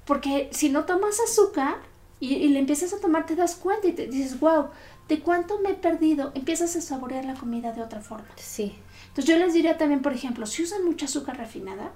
porque 0.06 0.50
si 0.52 0.70
no 0.70 0.86
tomas 0.86 1.20
azúcar, 1.20 1.76
Y, 2.20 2.34
y 2.34 2.48
le 2.48 2.58
empiezas 2.58 2.94
a 2.94 3.00
tomar, 3.00 3.28
te 3.28 3.36
das 3.36 3.56
cuenta 3.56 3.88
y 3.88 3.92
te 3.94 4.08
dices, 4.08 4.40
wow, 4.40 4.70
¿de 5.08 5.20
cuánto 5.20 5.60
me 5.60 5.70
he 5.70 5.74
perdido? 5.76 6.32
Empiezas 6.34 6.76
a 6.76 6.82
saborear 6.82 7.26
la 7.26 7.36
comida 7.36 7.74
de 7.74 7.84
otra 7.84 8.02
forma. 8.02 8.26
Sí. 8.38 8.74
Entonces 9.10 9.26
yo 9.26 9.38
les 9.38 9.54
diría 9.54 9.78
también, 9.78 10.02
por 10.02 10.14
ejemplo, 10.14 10.48
si 10.48 10.64
usan 10.64 10.84
mucha 10.84 11.06
azúcar 11.06 11.38
refinada, 11.38 11.92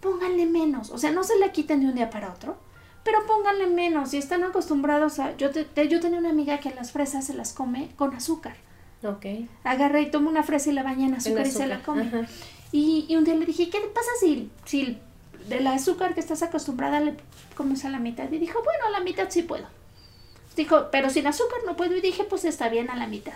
pónganle 0.00 0.46
menos. 0.46 0.90
O 0.90 0.98
sea, 0.98 1.12
no 1.12 1.22
se 1.22 1.38
la 1.38 1.52
quiten 1.52 1.78
de 1.80 1.86
un 1.86 1.94
día 1.94 2.10
para 2.10 2.32
otro, 2.32 2.56
pero 3.04 3.24
pónganle 3.26 3.68
menos. 3.68 4.10
Si 4.10 4.18
están 4.18 4.42
acostumbrados 4.42 5.20
a... 5.20 5.36
Yo, 5.36 5.50
te- 5.50 5.64
te- 5.64 5.86
yo 5.88 6.00
tenía 6.00 6.18
una 6.18 6.30
amiga 6.30 6.58
que 6.58 6.70
las 6.74 6.90
fresas 6.90 7.24
se 7.26 7.34
las 7.34 7.52
come 7.52 7.92
con 7.96 8.12
azúcar. 8.16 8.56
Ok. 9.04 9.26
Agarra 9.62 10.00
y 10.00 10.10
toma 10.10 10.28
una 10.30 10.42
fresa 10.42 10.70
y 10.70 10.72
la 10.72 10.82
baña 10.82 11.06
en 11.06 11.14
azúcar, 11.14 11.46
y 11.46 11.50
se 11.52 11.66
la 11.68 11.76
azúcar, 11.76 11.84
come. 11.84 12.02
ajá. 12.08 12.28
Y, 12.72 13.14
un 13.16 13.24
día 13.24 13.34
le 13.34 13.46
dije, 13.46 13.68
¿qué 13.68 13.80
pasa 13.92 14.10
si, 14.20 14.50
si 14.64 14.98
del 15.48 15.66
azúcar 15.66 16.14
que 16.14 16.20
estás 16.20 16.42
acostumbrada 16.42 17.00
le 17.00 17.16
comes 17.56 17.84
a 17.84 17.90
la 17.90 17.98
mitad? 17.98 18.30
Y 18.30 18.38
dijo, 18.38 18.62
bueno, 18.62 18.86
a 18.86 18.90
la 18.90 19.00
mitad 19.00 19.28
sí 19.30 19.42
puedo. 19.42 19.66
Dijo, 20.56 20.88
pero 20.90 21.10
sin 21.10 21.26
azúcar 21.26 21.60
no 21.66 21.76
puedo. 21.76 21.96
Y 21.96 22.00
dije, 22.00 22.24
pues 22.24 22.44
está 22.44 22.68
bien 22.68 22.90
a 22.90 22.96
la 22.96 23.06
mitad, 23.06 23.34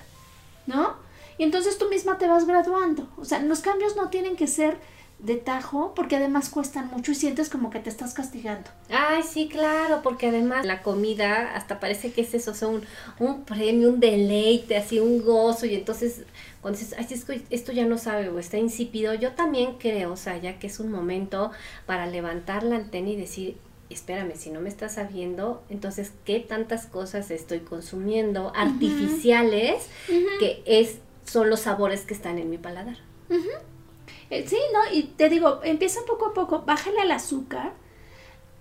¿no? 0.66 0.96
Y 1.38 1.42
entonces 1.42 1.78
tú 1.78 1.88
misma 1.88 2.18
te 2.18 2.28
vas 2.28 2.46
graduando. 2.46 3.08
O 3.16 3.24
sea, 3.24 3.40
los 3.40 3.60
cambios 3.60 3.96
no 3.96 4.08
tienen 4.08 4.36
que 4.36 4.46
ser 4.46 4.78
de 5.18 5.36
tajo 5.36 5.92
porque 5.94 6.16
además 6.16 6.50
cuestan 6.50 6.88
mucho 6.88 7.12
y 7.12 7.14
sientes 7.14 7.48
como 7.48 7.70
que 7.70 7.78
te 7.78 7.88
estás 7.88 8.12
castigando. 8.14 8.70
Ay, 8.90 9.22
sí, 9.22 9.48
claro, 9.48 10.00
porque 10.02 10.28
además 10.28 10.66
la 10.66 10.82
comida 10.82 11.54
hasta 11.54 11.80
parece 11.80 12.12
que 12.12 12.20
es 12.20 12.34
eso, 12.34 12.50
o 12.50 12.54
sea, 12.54 12.68
un, 12.68 12.82
un 13.18 13.44
premio, 13.44 13.88
un 13.88 14.00
deleite, 14.00 14.76
así 14.76 15.00
un 15.00 15.24
gozo, 15.24 15.66
y 15.66 15.74
entonces 15.74 16.22
cuando 16.60 16.78
dices, 16.78 16.94
ay, 16.98 17.06
es 17.10 17.24
que 17.24 17.42
esto 17.50 17.72
ya 17.72 17.86
no 17.86 17.98
sabe 17.98 18.28
o 18.28 18.38
está 18.38 18.58
insípido, 18.58 19.14
yo 19.14 19.32
también 19.32 19.74
creo, 19.78 20.12
o 20.12 20.16
sea, 20.16 20.36
ya 20.36 20.58
que 20.58 20.66
es 20.66 20.80
un 20.80 20.90
momento 20.90 21.50
para 21.86 22.06
levantar 22.06 22.62
la 22.62 22.76
antena 22.76 23.10
y 23.10 23.16
decir, 23.16 23.56
espérame, 23.90 24.34
si 24.36 24.50
no 24.50 24.60
me 24.60 24.68
está 24.68 24.88
sabiendo, 24.88 25.62
entonces, 25.68 26.12
¿qué 26.24 26.40
tantas 26.40 26.86
cosas 26.86 27.30
estoy 27.30 27.60
consumiendo 27.60 28.52
artificiales 28.54 29.86
que 30.38 30.62
es, 30.66 30.98
son 31.24 31.50
los 31.50 31.60
sabores 31.60 32.02
que 32.02 32.14
están 32.14 32.38
en 32.38 32.50
mi 32.50 32.58
paladar? 32.58 32.96
Eh, 34.38 34.46
sí, 34.48 34.58
¿no? 34.72 34.92
Y 34.92 35.04
te 35.04 35.28
digo, 35.28 35.60
empieza 35.62 36.00
poco 36.06 36.26
a 36.26 36.34
poco, 36.34 36.62
bájale 36.62 37.00
al 37.00 37.10
azúcar. 37.10 37.72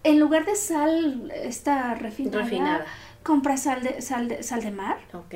En 0.03 0.19
lugar 0.19 0.45
de 0.45 0.55
sal, 0.55 1.31
esta 1.33 1.93
refinada, 1.95 2.43
Refinada. 2.43 2.85
compra 3.23 3.55
sal 3.57 3.81
de, 3.83 4.01
sal 4.01 4.27
de, 4.27 4.43
sal 4.43 4.61
de 4.61 4.71
mar. 4.71 4.97
Ok. 5.13 5.35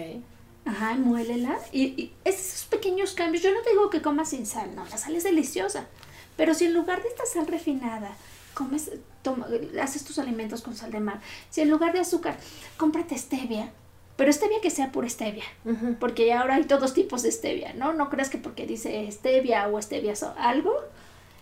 Ajá, 0.65 0.95
muélela. 0.95 1.57
Y, 1.71 1.83
y 2.01 2.13
es 2.25 2.35
esos 2.53 2.65
pequeños 2.67 3.13
cambios. 3.13 3.41
Yo 3.43 3.53
no 3.53 3.61
te 3.61 3.69
digo 3.69 3.89
que 3.89 4.01
comas 4.01 4.29
sin 4.29 4.45
sal, 4.45 4.75
no, 4.75 4.83
la 4.85 4.97
sal 4.97 5.15
es 5.15 5.23
deliciosa. 5.23 5.87
Pero 6.35 6.53
si 6.53 6.65
en 6.65 6.73
lugar 6.73 7.01
de 7.01 7.07
esta 7.07 7.25
sal 7.25 7.47
refinada, 7.47 8.11
comes, 8.53 8.91
toma- 9.23 9.47
haces 9.81 10.03
tus 10.03 10.19
alimentos 10.19 10.61
con 10.61 10.75
sal 10.75 10.91
de 10.91 10.99
mar, 10.99 11.21
si 11.49 11.61
en 11.61 11.69
lugar 11.69 11.93
de 11.93 12.01
azúcar, 12.01 12.37
cómprate 12.75 13.17
stevia, 13.17 13.71
pero 14.17 14.33
stevia 14.33 14.59
que 14.61 14.69
sea 14.69 14.91
pura 14.91 15.07
stevia. 15.09 15.45
Ujú. 15.63 15.95
Porque 15.99 16.33
ahora 16.33 16.55
hay 16.55 16.65
todos 16.65 16.93
tipos 16.93 17.23
de 17.23 17.31
stevia, 17.31 17.71
¿no? 17.73 17.93
No 17.93 18.09
creas 18.09 18.29
que 18.29 18.37
porque 18.37 18.65
dice 18.67 19.09
stevia 19.11 19.67
o 19.69 19.81
stevia 19.81 20.15
so- 20.15 20.33
algo, 20.37 20.73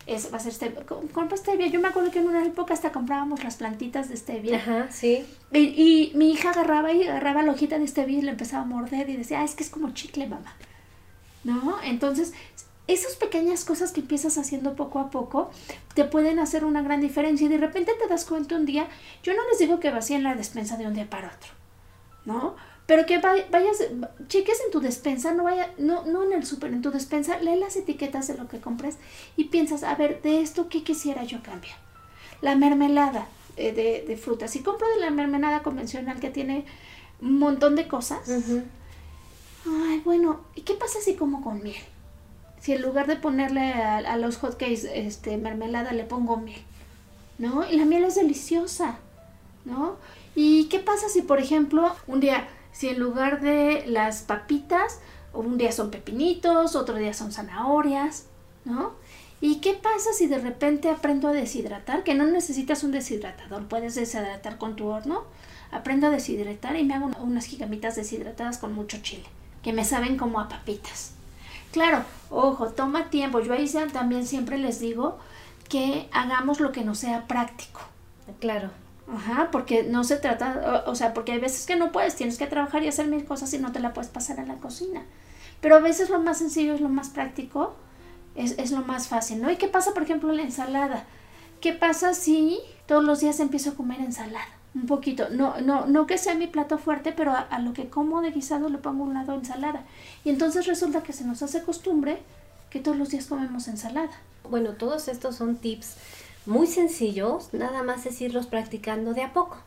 es, 0.06 0.32
va 0.32 0.38
a 0.38 0.40
ser 0.40 0.54
stevia. 0.54 0.86
Com- 0.86 1.08
Compra 1.08 1.36
stevia. 1.38 1.66
Yo 1.68 1.80
me 1.80 1.88
acuerdo 1.88 2.12
que 2.12 2.20
en 2.20 2.28
una 2.28 2.46
época 2.46 2.74
hasta 2.76 2.92
comprábamos 2.92 3.44
las 3.44 3.56
plantitas 3.56 4.08
de 4.10 4.18
stevia. 4.18 4.58
Ajá, 4.58 4.88
sí. 4.92 5.26
Y, 5.52 5.60
y 5.60 6.12
mi 6.16 6.32
hija 6.32 6.52
agarraba 6.52 6.92
y 6.92 7.04
agarraba 7.08 7.42
la 7.42 7.52
hojita 7.54 7.80
de 7.80 7.88
stevia 7.88 8.20
y 8.20 8.22
le 8.22 8.30
empezaba 8.32 8.62
a 8.64 8.68
morder 8.68 9.10
y 9.10 9.18
decía, 9.18 9.40
ah, 9.42 9.44
es 9.46 9.56
que 9.56 9.64
es 9.64 9.70
como 9.72 9.92
chicle, 9.94 10.28
mamá. 10.28 10.54
¿No? 11.44 11.78
Entonces, 11.84 12.34
esas 12.88 13.16
pequeñas 13.16 13.66
cosas 13.66 13.92
que 13.92 14.02
empiezas 14.02 14.38
haciendo 14.38 14.76
poco 14.76 15.00
a 15.00 15.10
poco 15.10 15.50
te 15.94 16.04
pueden 16.06 16.40
hacer 16.40 16.66
una 16.66 16.82
gran 16.84 17.02
diferencia 17.02 17.46
y 17.46 17.50
de 17.50 17.58
repente 17.58 17.94
te 18.00 18.08
das 18.08 18.26
cuenta 18.26 18.56
un 18.56 18.66
día, 18.66 18.88
yo 19.24 19.34
no 19.34 19.42
les 19.50 19.60
digo 19.60 19.80
que 19.80 19.90
vacíen 19.92 20.24
la 20.24 20.36
despensa 20.36 20.78
de 20.78 20.86
un 20.88 20.94
día 20.94 21.10
para 21.10 21.28
otro, 21.30 21.50
¿no? 22.26 22.56
Pero 22.88 23.06
que 23.08 23.20
vay- 23.20 23.46
vayas, 23.50 23.78
cheques 24.28 24.60
en 24.66 24.72
tu 24.72 24.80
despensa, 24.80 25.34
no 25.34 25.44
vaya, 25.44 25.74
no, 25.78 26.06
no 26.06 26.24
en 26.24 26.34
el 26.34 26.46
súper, 26.46 26.72
en 26.72 26.82
tu 26.84 26.92
despensa, 26.92 27.40
lee 27.40 27.56
las 27.60 27.76
etiquetas 27.76 28.28
de 28.28 28.36
lo 28.38 28.48
que 28.48 28.60
compres 28.60 28.98
y 29.38 29.46
piensas, 29.46 29.84
a 29.84 29.96
ver, 29.96 30.22
de 30.22 30.42
esto, 30.42 30.70
¿qué 30.70 30.84
quisiera 30.84 31.24
yo 31.24 31.42
cambiar? 31.42 31.76
La 32.42 32.56
mermelada 32.56 33.28
eh, 33.58 33.72
de, 33.72 34.06
de 34.08 34.18
frutas. 34.18 34.52
Si 34.52 34.60
compro 34.60 34.88
de 34.90 35.00
la 35.00 35.10
mermelada 35.10 35.64
convencional 35.64 36.20
que 36.20 36.30
tiene 36.30 36.66
un 37.22 37.40
montón 37.40 37.76
de 37.76 37.88
cosas, 37.88 38.20
ay, 39.66 40.02
bueno, 40.06 40.42
¿y 40.56 40.62
qué 40.62 40.76
pasa 40.76 41.00
si 41.02 41.16
como 41.16 41.42
con 41.42 41.64
miel? 41.64 41.82
Si 42.62 42.74
en 42.74 42.82
lugar 42.82 43.08
de 43.08 43.16
ponerle 43.16 43.74
a, 43.74 43.98
a 43.98 44.18
los 44.18 44.38
hotcakes 44.38 44.84
este, 44.94 45.38
mermelada 45.38 45.92
le 45.92 46.04
pongo 46.04 46.38
miel, 46.38 46.62
¿no? 47.40 47.68
Y 47.70 47.78
la 47.78 47.86
miel 47.86 48.04
es 48.04 48.16
deliciosa, 48.16 49.00
¿no? 49.66 49.98
¿Y 50.36 50.66
qué 50.66 50.80
pasa 50.80 51.10
si, 51.10 51.22
por 51.22 51.40
ejemplo, 51.40 51.96
un 52.08 52.20
día, 52.20 52.48
si 52.72 52.90
en 52.90 53.00
lugar 53.00 53.42
de 53.42 53.84
las 53.88 54.22
papitas, 54.24 55.00
un 55.34 55.58
día 55.58 55.72
son 55.72 55.92
pepinitos, 55.92 56.76
otro 56.76 56.96
día 56.96 57.14
son 57.14 57.32
zanahorias, 57.32 58.26
¿no? 58.64 58.94
¿Y 59.42 59.58
qué 59.58 59.74
pasa 59.74 60.14
si 60.14 60.28
de 60.28 60.40
repente 60.40 60.90
aprendo 60.90 61.28
a 61.28 61.34
deshidratar? 61.34 62.04
Que 62.04 62.16
no 62.16 62.26
necesitas 62.26 62.84
un 62.84 62.92
deshidratador, 62.92 63.68
puedes 63.68 63.96
deshidratar 63.96 64.58
con 64.58 64.76
tu 64.76 64.88
horno. 64.88 65.24
Aprendo 65.72 66.08
a 66.08 66.10
deshidratar 66.10 66.76
y 66.78 66.84
me 66.84 66.94
hago 66.94 67.08
una- 67.08 67.18
unas 67.20 67.46
gigamitas 67.46 67.96
deshidratadas 67.96 68.58
con 68.58 68.74
mucho 68.74 68.98
chile, 69.02 69.26
que 69.62 69.74
me 69.74 69.84
saben 69.84 70.16
como 70.16 70.40
a 70.40 70.48
papitas. 70.48 71.12
Claro, 71.74 72.06
ojo, 72.30 72.70
toma 72.70 73.10
tiempo. 73.10 73.42
Yo 73.42 73.54
ahí 73.54 73.70
también 73.92 74.26
siempre 74.26 74.58
les 74.58 74.80
digo 74.80 75.18
que 75.68 76.08
hagamos 76.14 76.62
lo 76.62 76.72
que 76.72 76.86
nos 76.86 77.00
sea 77.00 77.28
práctico. 77.28 77.82
Claro. 78.40 78.70
Ajá, 79.12 79.50
porque 79.52 79.84
no 79.84 80.04
se 80.04 80.18
trata, 80.18 80.84
o, 80.88 80.92
o 80.92 80.96
sea, 80.96 81.14
porque 81.14 81.34
hay 81.34 81.40
veces 81.40 81.66
que 81.66 81.76
no 81.76 81.92
puedes, 81.92 82.16
tienes 82.16 82.38
que 82.38 82.48
trabajar 82.48 82.84
y 82.84 82.88
hacer 82.88 83.08
mil 83.08 83.24
cosas 83.26 83.54
y 83.54 83.60
no 83.60 83.72
te 83.72 83.80
la 83.80 83.94
puedes 83.94 84.10
pasar 84.10 84.40
a 84.40 84.46
la 84.46 84.56
cocina. 84.56 85.04
Pero 85.62 85.76
a 85.76 85.80
veces 85.80 86.10
lo 86.10 86.20
más 86.20 86.40
sencillo 86.40 86.74
es 86.74 86.82
lo 86.82 86.90
más 86.90 87.10
práctico, 87.10 87.76
es, 88.36 88.58
es 88.58 88.72
lo 88.72 88.82
más 88.82 89.08
fácil, 89.08 89.42
¿no? 89.42 89.52
¿Y 89.52 89.58
qué 89.58 89.68
pasa, 89.68 89.94
por 89.94 90.04
ejemplo, 90.04 90.32
la 90.32 90.42
ensalada? 90.42 91.06
¿Qué 91.62 91.74
pasa 91.74 92.14
si 92.14 92.60
todos 92.88 93.04
los 93.04 93.20
días 93.20 93.40
empiezo 93.40 93.72
a 93.72 93.76
comer 93.76 94.00
ensalada? 94.02 94.48
Un 94.74 94.88
poquito, 94.88 95.30
no, 95.30 95.62
no, 95.62 95.86
no 95.86 96.06
que 96.06 96.18
sea 96.18 96.36
mi 96.36 96.48
plato 96.48 96.78
fuerte, 96.78 97.14
pero 97.14 97.32
a, 97.32 97.40
a 97.40 97.60
lo 97.60 97.74
que 97.74 97.90
como 97.90 98.22
de 98.22 98.32
guisado 98.32 98.70
le 98.70 98.78
pongo 98.78 99.04
un 99.04 99.14
lado 99.14 99.34
ensalada. 99.34 99.84
Y 100.26 100.30
entonces 100.32 100.66
resulta 100.66 101.02
que 101.02 101.14
se 101.14 101.24
nos 101.24 101.42
hace 101.44 101.64
costumbre 101.64 102.22
que 102.70 102.80
todos 102.80 102.98
los 102.98 103.10
días 103.10 103.28
comemos 103.28 103.68
ensalada. 103.68 104.12
Bueno, 104.50 104.72
todos 104.72 105.08
estos 105.08 105.38
son 105.38 105.56
tips 105.56 105.96
muy 106.46 106.68
sencillos, 106.68 107.50
nada 107.54 107.84
más 107.84 108.06
es 108.06 108.22
irlos 108.22 108.48
practicando 108.48 109.14
de 109.14 109.24
a 109.24 109.34
poco, 109.34 109.58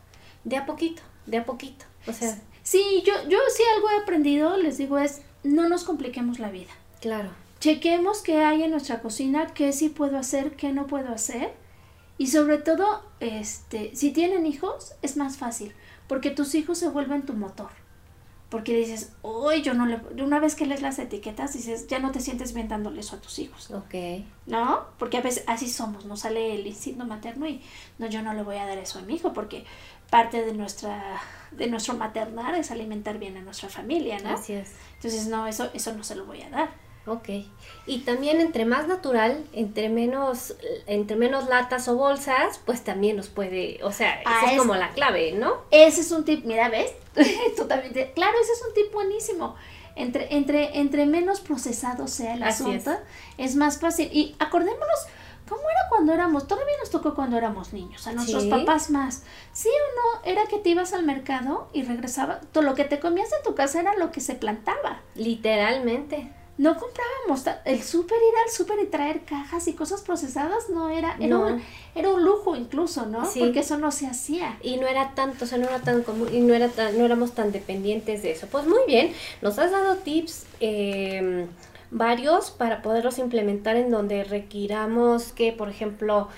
de 0.44 0.56
a 0.56 0.66
poquito, 0.66 1.02
de 1.26 1.38
a 1.38 1.44
poquito. 1.44 1.84
O 2.06 2.12
sea, 2.12 2.38
Sí, 2.62 3.02
yo, 3.06 3.14
yo 3.30 3.38
sí 3.56 3.62
algo 3.76 3.88
he 3.88 4.02
aprendido, 4.02 4.56
les 4.58 4.76
digo, 4.76 4.98
es 4.98 5.22
no 5.42 5.70
nos 5.70 5.84
compliquemos 5.84 6.38
la 6.38 6.50
vida. 6.50 6.70
claro, 7.00 7.30
Chequemos 7.60 8.20
qué 8.20 8.44
hay 8.44 8.62
en 8.62 8.70
nuestra 8.70 9.00
cocina, 9.00 9.52
qué 9.54 9.72
sí 9.72 9.88
puedo 9.88 10.16
hacer, 10.16 10.54
qué 10.54 10.72
no 10.72 10.86
puedo 10.86 11.08
hacer. 11.08 11.54
Y 12.18 12.28
sobre 12.28 12.58
todo, 12.58 13.02
este, 13.20 13.96
si 13.96 14.12
tienen 14.12 14.46
hijos, 14.46 14.92
es 15.02 15.16
más 15.16 15.38
fácil, 15.38 15.72
porque 16.06 16.30
tus 16.30 16.54
hijos 16.54 16.78
se 16.78 16.88
vuelven 16.88 17.22
tu 17.22 17.32
motor. 17.32 17.70
Porque 18.48 18.74
dices, 18.74 19.12
uy, 19.22 19.60
yo 19.60 19.74
no 19.74 19.84
le... 19.84 20.00
Una 20.22 20.40
vez 20.40 20.54
que 20.54 20.64
lees 20.64 20.80
las 20.80 20.98
etiquetas, 20.98 21.52
dices, 21.52 21.86
ya 21.86 21.98
no 21.98 22.12
te 22.12 22.20
sientes 22.20 22.54
bien 22.54 22.68
dándole 22.68 23.00
eso 23.00 23.16
a 23.16 23.20
tus 23.20 23.38
hijos, 23.38 23.70
ok, 23.70 23.94
¿no? 24.46 24.86
Porque 24.98 25.18
a 25.18 25.20
veces 25.20 25.44
así 25.46 25.68
somos, 25.68 26.06
nos 26.06 26.20
sale 26.20 26.54
el 26.54 26.66
instinto 26.66 27.04
materno 27.04 27.46
y 27.46 27.60
no, 27.98 28.06
yo 28.06 28.22
no 28.22 28.32
le 28.32 28.42
voy 28.42 28.56
a 28.56 28.66
dar 28.66 28.78
eso 28.78 29.00
a 29.00 29.02
mi 29.02 29.16
hijo, 29.16 29.34
porque 29.34 29.66
parte 30.08 30.44
de 30.44 30.54
nuestra 30.54 31.20
de 31.50 31.66
nuestro 31.66 31.94
maternar 31.94 32.54
es 32.54 32.70
alimentar 32.70 33.18
bien 33.18 33.36
a 33.36 33.42
nuestra 33.42 33.68
familia, 33.68 34.18
¿no? 34.20 34.30
así 34.30 34.54
es. 34.54 34.72
Entonces, 34.96 35.28
no, 35.28 35.46
eso, 35.46 35.70
eso 35.74 35.92
no 35.94 36.04
se 36.04 36.14
lo 36.14 36.24
voy 36.24 36.42
a 36.42 36.50
dar. 36.50 36.87
Ok. 37.08 37.28
Y 37.86 38.00
también 38.00 38.40
entre 38.40 38.64
más 38.66 38.86
natural, 38.86 39.42
entre 39.52 39.88
menos, 39.88 40.54
entre 40.86 41.16
menos 41.16 41.48
latas 41.48 41.88
o 41.88 41.96
bolsas, 41.96 42.60
pues 42.66 42.84
también 42.84 43.16
nos 43.16 43.28
puede, 43.28 43.80
o 43.82 43.92
sea, 43.92 44.20
Ah, 44.26 44.38
esa 44.38 44.46
es 44.46 44.52
es- 44.52 44.58
como 44.58 44.74
la 44.74 44.90
clave, 44.90 45.32
¿no? 45.32 45.54
Ese 45.70 46.02
es 46.02 46.10
un 46.12 46.24
tip, 46.24 46.44
mira, 46.44 46.68
¿ves? 46.68 46.92
Tú 47.56 47.64
también 47.66 47.92
te- 47.94 48.12
Claro, 48.12 48.36
ese 48.42 48.52
es 48.52 48.62
un 48.66 48.74
tip 48.74 48.92
buenísimo. 48.92 49.56
Entre, 49.96 50.32
entre, 50.36 50.78
entre 50.78 51.06
menos 51.06 51.40
procesado 51.40 52.06
sea 52.06 52.34
el 52.34 52.42
Así 52.44 52.62
asunto, 52.62 52.92
es. 53.36 53.56
más 53.56 53.80
fácil. 53.80 54.08
Y 54.12 54.36
acordémonos, 54.38 55.06
¿cómo 55.48 55.62
era 55.62 55.80
cuando 55.88 56.12
éramos? 56.12 56.46
Todavía 56.46 56.74
nos 56.78 56.90
tocó 56.90 57.14
cuando 57.16 57.36
éramos 57.36 57.72
niños, 57.72 58.06
a 58.06 58.12
nuestros 58.12 58.44
Sí. 58.44 58.48
papás 58.50 58.90
más. 58.90 59.24
¿Sí 59.52 59.68
o 59.68 60.18
no? 60.20 60.24
Era 60.30 60.44
que 60.46 60.58
te 60.58 60.68
ibas 60.68 60.92
al 60.92 61.02
mercado 61.04 61.68
y 61.72 61.82
regresaba. 61.82 62.40
Todo 62.52 62.62
lo 62.62 62.74
que 62.76 62.84
te 62.84 63.00
comías 63.00 63.32
en 63.32 63.42
tu 63.42 63.56
casa 63.56 63.80
era 63.80 63.96
lo 63.96 64.12
que 64.12 64.20
se 64.20 64.34
plantaba. 64.36 65.00
Literalmente. 65.16 66.30
No 66.58 66.76
comprábamos 66.76 67.44
el 67.64 67.82
súper, 67.82 68.18
ir 68.18 68.34
al 68.44 68.50
súper 68.50 68.80
y 68.80 68.86
traer 68.86 69.20
cajas 69.22 69.68
y 69.68 69.74
cosas 69.74 70.02
procesadas, 70.02 70.68
no 70.68 70.90
era, 70.90 71.14
era, 71.18 71.26
No. 71.28 71.46
Un, 71.46 71.62
era 71.94 72.10
un 72.10 72.24
lujo 72.24 72.56
incluso, 72.56 73.06
¿no? 73.06 73.24
Sí. 73.24 73.38
Porque 73.40 73.60
eso 73.60 73.78
no 73.78 73.92
se 73.92 74.08
hacía. 74.08 74.58
Y 74.60 74.76
no 74.76 74.88
era 74.88 75.14
tanto, 75.14 75.44
o 75.44 75.48
sea, 75.48 75.58
no 75.58 75.68
era 75.68 75.78
tan 75.78 76.02
común, 76.02 76.28
y 76.32 76.40
no 76.40 76.54
era 76.54 76.68
tan, 76.68 76.98
no 76.98 77.04
éramos 77.04 77.32
tan 77.32 77.52
dependientes 77.52 78.22
de 78.22 78.32
eso. 78.32 78.48
Pues 78.50 78.66
muy 78.66 78.80
bien, 78.88 79.12
nos 79.40 79.58
has 79.58 79.70
dado 79.70 79.96
tips 79.98 80.46
eh, 80.58 81.46
varios 81.90 82.50
para 82.50 82.82
poderlos 82.82 83.18
implementar 83.18 83.76
en 83.76 83.90
donde 83.90 84.24
requiramos 84.24 85.32
que, 85.32 85.52
por 85.52 85.68
ejemplo, 85.68 86.28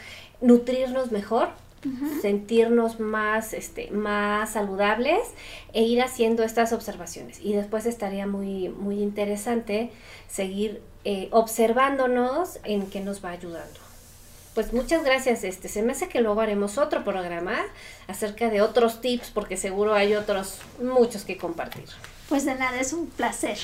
nutrirnos 0.40 1.12
mejor, 1.12 1.48
sentirnos 2.20 3.00
más, 3.00 3.54
este, 3.54 3.90
más 3.90 4.50
saludables 4.50 5.20
e 5.72 5.82
ir 5.82 6.02
haciendo 6.02 6.42
estas 6.42 6.72
observaciones. 6.72 7.40
Y 7.40 7.54
después 7.54 7.86
estaría 7.86 8.26
muy, 8.26 8.68
muy 8.68 9.02
interesante 9.02 9.90
seguir 10.28 10.82
eh, 11.04 11.28
observándonos 11.30 12.58
en 12.64 12.86
qué 12.90 13.00
nos 13.00 13.24
va 13.24 13.30
ayudando. 13.30 13.80
Pues 14.54 14.72
muchas 14.72 15.04
gracias, 15.04 15.44
este, 15.44 15.68
se 15.68 15.80
me 15.80 15.92
hace 15.92 16.08
que 16.08 16.20
luego 16.20 16.40
haremos 16.40 16.76
otro 16.76 17.04
programa 17.04 17.56
acerca 18.08 18.50
de 18.50 18.60
otros 18.60 19.00
tips 19.00 19.30
porque 19.30 19.56
seguro 19.56 19.94
hay 19.94 20.14
otros 20.14 20.58
muchos 20.82 21.24
que 21.24 21.36
compartir. 21.36 21.84
Pues 22.28 22.44
de 22.44 22.56
nada, 22.56 22.80
es 22.80 22.92
un 22.92 23.06
placer. 23.06 23.58